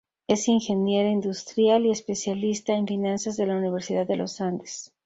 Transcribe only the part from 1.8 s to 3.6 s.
y especialista en finanzas de la